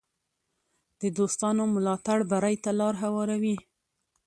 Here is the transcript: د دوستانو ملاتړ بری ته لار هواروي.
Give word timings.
د 1.01 1.03
دوستانو 1.17 1.63
ملاتړ 1.75 2.19
بری 2.31 2.55
ته 2.63 2.71
لار 2.79 2.95
هواروي. 3.03 3.55